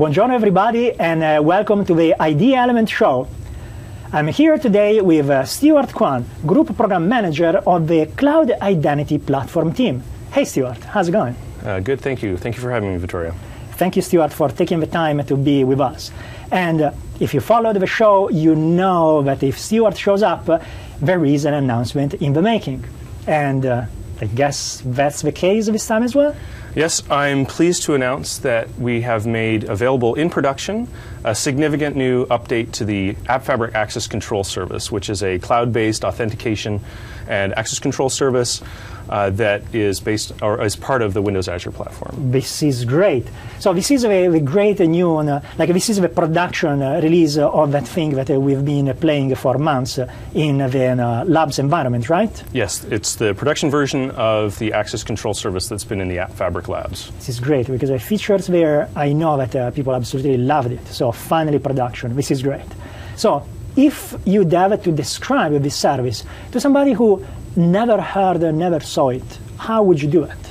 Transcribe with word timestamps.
buongiorno 0.00 0.32
everybody, 0.32 0.98
and 0.98 1.22
uh, 1.22 1.42
welcome 1.42 1.84
to 1.84 1.94
the 1.94 2.14
IdElement 2.18 2.88
Show. 2.88 3.28
I'm 4.14 4.28
here 4.28 4.56
today 4.56 5.02
with 5.02 5.28
uh, 5.28 5.44
Stuart 5.44 5.92
Kwan, 5.92 6.24
Group 6.46 6.74
Program 6.74 7.06
Manager 7.06 7.60
of 7.66 7.86
the 7.86 8.06
Cloud 8.16 8.50
Identity 8.62 9.18
Platform 9.18 9.74
team. 9.74 10.02
Hey, 10.32 10.46
Stuart, 10.46 10.82
how's 10.84 11.10
it 11.10 11.12
going? 11.12 11.36
Uh, 11.62 11.80
good, 11.80 12.00
thank 12.00 12.22
you. 12.22 12.38
Thank 12.38 12.56
you 12.56 12.62
for 12.62 12.70
having 12.70 12.94
me, 12.94 12.98
Vittorio. 12.98 13.34
Thank 13.72 13.94
you, 13.94 14.00
Stuart, 14.00 14.32
for 14.32 14.48
taking 14.48 14.80
the 14.80 14.86
time 14.86 15.22
to 15.22 15.36
be 15.36 15.64
with 15.64 15.82
us. 15.82 16.10
And 16.50 16.80
uh, 16.80 16.92
if 17.20 17.34
you 17.34 17.40
followed 17.40 17.76
the 17.76 17.86
show, 17.86 18.30
you 18.30 18.54
know 18.54 19.20
that 19.24 19.42
if 19.42 19.58
Stuart 19.58 19.98
shows 19.98 20.22
up, 20.22 20.48
uh, 20.48 20.60
there 21.02 21.22
is 21.26 21.44
an 21.44 21.52
announcement 21.52 22.14
in 22.14 22.32
the 22.32 22.40
making. 22.40 22.86
And 23.26 23.66
uh, 23.66 23.84
I 24.22 24.24
guess 24.24 24.82
that's 24.82 25.20
the 25.20 25.32
case 25.32 25.66
this 25.66 25.86
time 25.86 26.04
as 26.04 26.14
well? 26.14 26.34
Yes, 26.74 27.02
I'm 27.10 27.46
pleased 27.46 27.82
to 27.84 27.94
announce 27.94 28.38
that 28.38 28.68
we 28.78 29.00
have 29.00 29.26
made 29.26 29.64
available 29.64 30.14
in 30.14 30.30
production 30.30 30.86
a 31.24 31.34
significant 31.34 31.96
new 31.96 32.26
update 32.26 32.70
to 32.72 32.84
the 32.84 33.14
AppFabric 33.28 33.74
Access 33.74 34.06
Control 34.06 34.44
Service, 34.44 34.90
which 34.90 35.10
is 35.10 35.22
a 35.22 35.38
cloud 35.40 35.72
based 35.72 36.04
authentication 36.04 36.80
and 37.28 37.56
access 37.56 37.78
control 37.78 38.10
service 38.10 38.60
uh, 39.08 39.30
that 39.30 39.62
is 39.74 40.00
based 40.00 40.32
or 40.42 40.62
is 40.62 40.76
part 40.76 41.02
of 41.02 41.14
the 41.14 41.22
Windows 41.22 41.48
Azure 41.48 41.70
platform. 41.70 42.30
This 42.30 42.62
is 42.62 42.84
great. 42.84 43.26
So 43.58 43.72
this 43.72 43.90
is 43.90 44.04
a, 44.04 44.26
a 44.26 44.40
great 44.40 44.80
new, 44.80 45.16
uh, 45.16 45.40
like 45.58 45.72
this 45.72 45.90
is 45.90 46.00
the 46.00 46.08
production 46.08 46.82
uh, 46.82 47.00
release 47.02 47.36
of 47.36 47.72
that 47.72 47.86
thing 47.86 48.14
that 48.14 48.30
uh, 48.30 48.38
we've 48.38 48.64
been 48.64 48.92
playing 48.96 49.34
for 49.34 49.58
months 49.58 49.98
in 50.34 50.58
the 50.58 50.88
uh, 50.88 51.24
labs 51.24 51.58
environment, 51.58 52.08
right? 52.08 52.42
Yes, 52.52 52.84
it's 52.84 53.16
the 53.16 53.34
production 53.34 53.70
version 53.70 54.10
of 54.12 54.58
the 54.58 54.72
access 54.72 55.02
control 55.02 55.34
service 55.34 55.68
that's 55.68 55.84
been 55.84 56.00
in 56.00 56.08
the 56.08 56.18
AppFabric 56.60 56.68
labs. 56.68 57.10
This 57.12 57.28
is 57.28 57.40
great 57.40 57.66
because 57.66 57.88
the 57.88 57.98
features 57.98 58.46
there, 58.46 58.88
I 58.96 59.12
know 59.12 59.36
that 59.36 59.56
uh, 59.56 59.70
people 59.70 59.94
absolutely 59.94 60.36
loved 60.36 60.72
it. 60.72 60.86
So 60.88 61.12
finally 61.12 61.58
production, 61.58 62.14
this 62.16 62.30
is 62.30 62.42
great. 62.42 62.66
So 63.16 63.44
if 63.76 64.14
you 64.24 64.44
dare 64.44 64.76
to 64.76 64.92
describe 64.92 65.52
this 65.62 65.76
service 65.76 66.24
to 66.52 66.60
somebody 66.60 66.92
who 66.92 67.24
never 67.56 68.00
heard 68.00 68.42
or 68.42 68.52
never 68.52 68.80
saw 68.80 69.10
it, 69.10 69.38
how 69.58 69.82
would 69.82 70.00
you 70.00 70.08
do 70.08 70.24
it? 70.24 70.49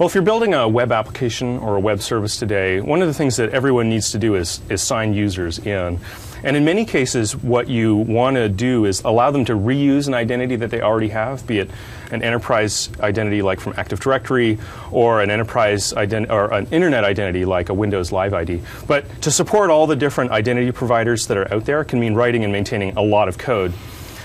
Well, 0.00 0.06
if 0.06 0.14
you're 0.14 0.24
building 0.24 0.54
a 0.54 0.66
web 0.66 0.92
application 0.92 1.58
or 1.58 1.76
a 1.76 1.78
web 1.78 2.00
service 2.00 2.38
today, 2.38 2.80
one 2.80 3.02
of 3.02 3.08
the 3.08 3.12
things 3.12 3.36
that 3.36 3.50
everyone 3.50 3.90
needs 3.90 4.12
to 4.12 4.18
do 4.18 4.34
is, 4.34 4.62
is 4.70 4.80
sign 4.80 5.12
users 5.12 5.58
in. 5.58 6.00
And 6.42 6.56
in 6.56 6.64
many 6.64 6.86
cases, 6.86 7.36
what 7.36 7.68
you 7.68 7.96
want 7.96 8.36
to 8.36 8.48
do 8.48 8.86
is 8.86 9.02
allow 9.02 9.30
them 9.30 9.44
to 9.44 9.52
reuse 9.52 10.08
an 10.08 10.14
identity 10.14 10.56
that 10.56 10.70
they 10.70 10.80
already 10.80 11.10
have, 11.10 11.46
be 11.46 11.58
it 11.58 11.70
an 12.12 12.22
enterprise 12.22 12.88
identity 13.00 13.42
like 13.42 13.60
from 13.60 13.74
Active 13.76 14.00
Directory 14.00 14.58
or 14.90 15.20
an 15.20 15.30
enterprise 15.30 15.92
ident- 15.92 16.30
or 16.30 16.50
an 16.50 16.66
internet 16.70 17.04
identity 17.04 17.44
like 17.44 17.68
a 17.68 17.74
Windows 17.74 18.10
Live 18.10 18.32
ID. 18.32 18.62
But 18.86 19.04
to 19.20 19.30
support 19.30 19.68
all 19.68 19.86
the 19.86 19.96
different 19.96 20.30
identity 20.30 20.72
providers 20.72 21.26
that 21.26 21.36
are 21.36 21.52
out 21.52 21.66
there 21.66 21.84
can 21.84 22.00
mean 22.00 22.14
writing 22.14 22.42
and 22.42 22.50
maintaining 22.50 22.96
a 22.96 23.02
lot 23.02 23.28
of 23.28 23.36
code. 23.36 23.74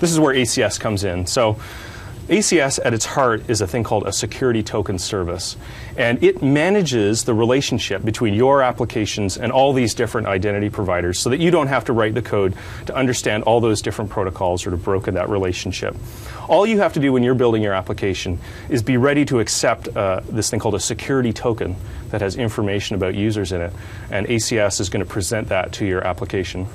This 0.00 0.10
is 0.10 0.18
where 0.18 0.34
ACS 0.34 0.80
comes 0.80 1.04
in. 1.04 1.26
So 1.26 1.60
ACS 2.28 2.78
at 2.84 2.94
its 2.94 3.04
heart 3.04 3.48
is 3.50 3.60
a 3.60 3.66
thing 3.66 3.82
called 3.82 4.06
a 4.06 4.12
security 4.12 4.62
token 4.62 4.98
service. 4.98 5.56
And 5.96 6.22
it 6.22 6.42
manages 6.42 7.24
the 7.24 7.34
relationship 7.34 8.04
between 8.04 8.34
your 8.34 8.62
applications 8.62 9.36
and 9.36 9.50
all 9.50 9.72
these 9.72 9.94
different 9.94 10.28
identity 10.28 10.70
providers 10.70 11.18
so 11.18 11.30
that 11.30 11.40
you 11.40 11.50
don't 11.50 11.66
have 11.66 11.86
to 11.86 11.92
write 11.92 12.14
the 12.14 12.22
code 12.22 12.54
to 12.86 12.94
understand 12.94 13.44
all 13.44 13.60
those 13.60 13.82
different 13.82 14.10
protocols 14.10 14.66
or 14.66 14.70
to 14.70 14.76
broker 14.76 15.10
that 15.10 15.28
relationship. 15.28 15.96
All 16.48 16.66
you 16.66 16.78
have 16.78 16.92
to 16.94 17.00
do 17.00 17.12
when 17.12 17.22
you're 17.22 17.34
building 17.34 17.62
your 17.62 17.74
application 17.74 18.38
is 18.68 18.82
be 18.82 18.96
ready 18.96 19.24
to 19.26 19.40
accept 19.40 19.88
uh, 19.88 20.20
this 20.28 20.50
thing 20.50 20.60
called 20.60 20.74
a 20.74 20.80
security 20.80 21.32
token 21.32 21.76
that 22.10 22.20
has 22.20 22.36
information 22.36 22.96
about 22.96 23.14
users 23.14 23.52
in 23.52 23.60
it. 23.60 23.72
And 24.10 24.26
ACS 24.26 24.80
is 24.80 24.88
going 24.88 25.04
to 25.04 25.10
present 25.10 25.48
that 25.48 25.72
to 25.74 25.86
your 25.86 26.06
application. 26.06 26.66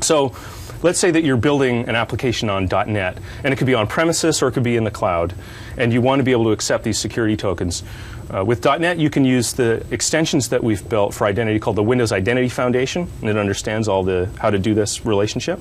So, 0.00 0.34
let's 0.84 0.98
say 0.98 1.10
that 1.10 1.24
you're 1.24 1.38
building 1.38 1.88
an 1.88 1.96
application 1.96 2.50
on 2.50 2.66
.NET, 2.66 3.16
and 3.42 3.54
it 3.54 3.56
could 3.56 3.66
be 3.66 3.72
on 3.72 3.86
premises 3.86 4.42
or 4.42 4.48
it 4.48 4.52
could 4.52 4.62
be 4.62 4.76
in 4.76 4.84
the 4.84 4.90
cloud, 4.90 5.34
and 5.78 5.94
you 5.94 6.02
want 6.02 6.20
to 6.20 6.22
be 6.22 6.30
able 6.30 6.44
to 6.44 6.50
accept 6.50 6.84
these 6.84 6.98
security 6.98 7.38
tokens. 7.38 7.82
Uh, 8.30 8.44
with 8.44 8.62
.NET, 8.62 8.98
you 8.98 9.08
can 9.08 9.24
use 9.24 9.54
the 9.54 9.82
extensions 9.90 10.50
that 10.50 10.62
we've 10.62 10.86
built 10.86 11.14
for 11.14 11.26
identity 11.26 11.58
called 11.58 11.76
the 11.76 11.82
Windows 11.82 12.12
Identity 12.12 12.50
Foundation, 12.50 13.08
and 13.22 13.30
it 13.30 13.38
understands 13.38 13.88
all 13.88 14.04
the 14.04 14.28
how 14.38 14.50
to 14.50 14.58
do 14.58 14.74
this 14.74 15.06
relationship. 15.06 15.58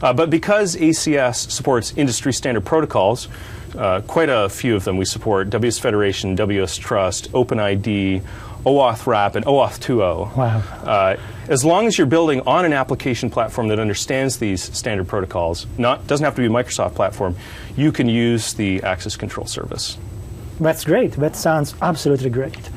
Uh, 0.00 0.12
but 0.12 0.30
because 0.30 0.76
ACS 0.76 1.50
supports 1.50 1.92
industry 1.96 2.32
standard 2.32 2.64
protocols, 2.64 3.26
uh, 3.76 4.00
quite 4.02 4.28
a 4.28 4.48
few 4.48 4.76
of 4.76 4.84
them 4.84 4.96
we 4.96 5.04
support 5.04 5.50
WS 5.50 5.78
Federation, 5.78 6.34
WS 6.34 6.76
Trust, 6.76 7.32
OpenID, 7.32 8.22
OAuth 8.64 9.06
Wrap, 9.06 9.34
and 9.34 9.44
OAuth 9.44 9.80
2.0. 9.80 10.36
Wow. 10.36 10.58
Uh, 10.84 11.16
as 11.48 11.64
long 11.64 11.86
as 11.86 11.98
you're 11.98 12.06
building 12.06 12.40
on 12.42 12.64
an 12.64 12.72
application 12.72 13.28
platform 13.30 13.68
that 13.68 13.78
understands 13.78 14.38
these 14.38 14.62
standard 14.62 15.08
protocols, 15.08 15.66
not 15.78 16.06
doesn't 16.06 16.24
have 16.24 16.36
to 16.36 16.40
be 16.40 16.46
a 16.46 16.50
Microsoft 16.50 16.94
platform, 16.94 17.34
you 17.76 17.90
can 17.90 18.08
use 18.08 18.54
the 18.54 18.82
access 18.82 19.16
control 19.16 19.46
service. 19.46 19.98
That's 20.60 20.84
great. 20.84 21.12
That 21.12 21.34
sounds 21.34 21.74
absolutely 21.82 22.30
great. 22.30 22.70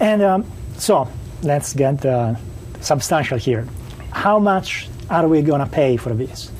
And 0.00 0.22
um, 0.22 0.50
so 0.76 1.08
let's 1.42 1.72
get 1.72 2.04
uh, 2.04 2.34
substantial 2.80 3.38
here. 3.38 3.66
How 4.10 4.38
much 4.38 4.88
are 5.10 5.26
we 5.26 5.42
going 5.42 5.60
to 5.60 5.66
pay 5.66 5.96
for 5.96 6.12
this? 6.12 6.50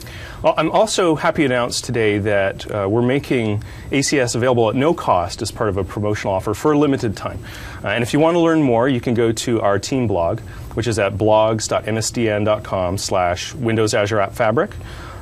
I'm 0.44 0.70
also 0.70 1.16
happy 1.16 1.42
to 1.42 1.46
announce 1.46 1.80
today 1.80 2.18
that 2.18 2.70
uh, 2.70 2.86
we're 2.88 3.02
making 3.02 3.62
ACS 3.90 4.36
available 4.36 4.70
at 4.70 4.76
no 4.76 4.94
cost 4.94 5.42
as 5.42 5.50
part 5.50 5.68
of 5.68 5.76
a 5.76 5.84
promotional 5.84 6.32
offer 6.34 6.54
for 6.54 6.72
a 6.72 6.78
limited 6.78 7.16
time. 7.16 7.40
Uh, 7.82 7.88
and 7.88 8.02
if 8.04 8.12
you 8.12 8.20
want 8.20 8.36
to 8.36 8.38
learn 8.38 8.62
more, 8.62 8.88
you 8.88 9.00
can 9.00 9.14
go 9.14 9.32
to 9.32 9.60
our 9.60 9.80
team 9.80 10.06
blog, 10.06 10.38
which 10.74 10.86
is 10.86 10.98
at 10.98 11.14
blogs.msdn.com 11.14 12.98
slash 12.98 13.52
Windows 13.54 13.94
Azure 13.94 14.18
AppFabric. 14.18 14.72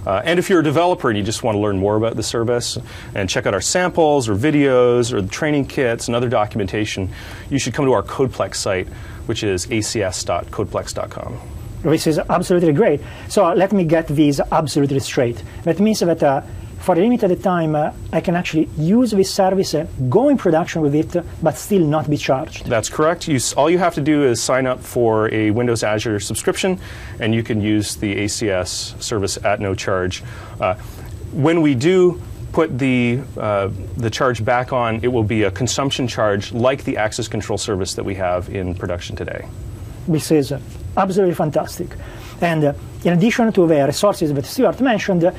Uh, 0.06 0.22
and 0.24 0.38
if 0.38 0.50
you're 0.50 0.60
a 0.60 0.64
developer 0.64 1.08
and 1.08 1.18
you 1.18 1.24
just 1.24 1.42
want 1.42 1.56
to 1.56 1.60
learn 1.60 1.78
more 1.78 1.96
about 1.96 2.14
the 2.14 2.22
service 2.22 2.78
and 3.14 3.28
check 3.28 3.46
out 3.46 3.54
our 3.54 3.60
samples 3.60 4.28
or 4.28 4.36
videos 4.36 5.12
or 5.12 5.20
the 5.20 5.28
training 5.28 5.66
kits 5.66 6.08
and 6.08 6.14
other 6.14 6.28
documentation, 6.28 7.10
you 7.50 7.58
should 7.58 7.74
come 7.74 7.86
to 7.86 7.92
our 7.92 8.02
Codeplex 8.02 8.54
site, 8.56 8.86
which 9.26 9.42
is 9.42 9.66
acs.codeplex.com. 9.66 11.55
This 11.82 12.06
is 12.06 12.18
absolutely 12.18 12.72
great. 12.72 13.00
So 13.28 13.52
let 13.52 13.72
me 13.72 13.84
get 13.84 14.08
this 14.08 14.40
absolutely 14.50 15.00
straight. 15.00 15.42
That 15.64 15.78
means 15.78 16.00
that 16.00 16.22
uh, 16.22 16.42
for 16.86 16.94
a 16.94 16.98
limited 16.98 17.42
time, 17.42 17.74
uh, 17.74 17.92
I 18.12 18.20
can 18.20 18.36
actually 18.36 18.68
use 18.76 19.10
this 19.10 19.32
service, 19.32 19.74
uh, 19.74 19.86
go 20.08 20.28
in 20.28 20.36
production 20.36 20.82
with 20.82 20.94
it, 20.94 21.16
but 21.42 21.56
still 21.56 21.84
not 21.84 22.08
be 22.08 22.16
charged. 22.16 22.66
That's 22.66 22.88
correct. 22.88 23.26
You, 23.26 23.40
all 23.56 23.68
you 23.68 23.78
have 23.78 23.94
to 23.94 24.00
do 24.00 24.22
is 24.24 24.40
sign 24.40 24.66
up 24.66 24.80
for 24.80 25.32
a 25.34 25.50
Windows 25.50 25.82
Azure 25.82 26.20
subscription, 26.20 26.78
and 27.18 27.34
you 27.34 27.42
can 27.42 27.60
use 27.60 27.96
the 27.96 28.14
ACS 28.14 29.02
service 29.02 29.36
at 29.44 29.60
no 29.60 29.74
charge. 29.74 30.22
Uh, 30.60 30.74
when 31.32 31.60
we 31.60 31.74
do 31.74 32.20
put 32.52 32.78
the, 32.78 33.20
uh, 33.36 33.68
the 33.96 34.08
charge 34.08 34.44
back 34.44 34.72
on, 34.72 35.00
it 35.02 35.08
will 35.08 35.24
be 35.24 35.42
a 35.42 35.50
consumption 35.50 36.06
charge 36.06 36.52
like 36.52 36.84
the 36.84 36.96
access 36.96 37.28
control 37.28 37.58
service 37.58 37.94
that 37.94 38.04
we 38.04 38.14
have 38.14 38.48
in 38.48 38.74
production 38.74 39.16
today. 39.16 39.46
This 40.06 40.30
is 40.30 40.52
absolutely 40.96 41.34
fantastic. 41.34 41.88
And 42.40 42.64
uh, 42.64 42.72
in 43.04 43.12
addition 43.12 43.52
to 43.52 43.66
the 43.66 43.86
resources 43.86 44.32
that 44.32 44.44
Stuart 44.44 44.80
mentioned, 44.80 45.24
uh, 45.24 45.32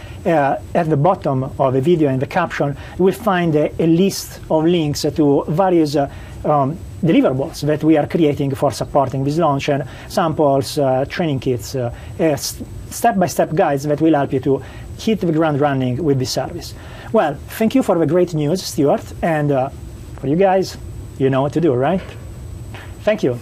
at 0.74 0.90
the 0.90 0.98
bottom 0.98 1.44
of 1.44 1.74
the 1.74 1.82
video 1.82 2.10
in 2.10 2.20
the 2.20 2.28
caption, 2.28 2.76
you 2.98 3.04
will 3.04 3.14
find 3.14 3.56
uh, 3.56 3.70
a 3.78 3.88
list 3.88 4.40
of 4.50 4.66
links 4.66 5.02
to 5.02 5.44
various 5.48 5.96
uh, 5.96 6.10
um, 6.46 6.78
deliverables 7.04 7.62
that 7.62 7.84
we 7.84 7.98
are 7.98 8.08
creating 8.08 8.56
for 8.56 8.72
supporting 8.72 9.24
this 9.24 9.38
launch 9.38 9.70
and 9.70 9.84
samples, 10.08 10.78
uh, 10.80 11.06
training 11.06 11.40
kits, 11.40 11.76
uh, 11.76 11.92
step-by-step 12.90 13.54
guides 13.54 13.84
that 13.84 14.02
will 14.02 14.16
help 14.16 14.34
you 14.34 14.40
to 14.40 14.64
hit 14.98 15.20
the 15.20 15.32
ground 15.32 15.60
running 15.60 16.04
with 16.04 16.18
this 16.18 16.32
service. 16.32 16.74
Well, 17.12 17.36
thank 17.36 17.76
you 17.76 17.84
for 17.84 18.00
the 18.00 18.08
great 18.08 18.34
news, 18.34 18.64
Stuart, 18.64 19.14
and 19.22 19.50
for 20.20 20.28
you 20.28 20.36
guys, 20.36 20.78
you 21.20 21.30
know 21.30 21.44
what 21.44 21.54
to 21.54 21.62
do, 21.62 21.74
right? 21.74 22.02
Thank 23.04 23.24
you. 23.24 23.40